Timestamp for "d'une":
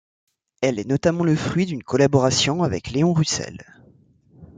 1.67-1.83